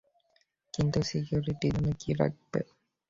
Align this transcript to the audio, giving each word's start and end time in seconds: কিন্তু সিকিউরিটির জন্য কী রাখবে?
কিন্তু 0.73 0.99
সিকিউরিটির 1.09 1.73
জন্য 1.75 1.89
কী 2.01 2.09
রাখবে? 2.13 2.59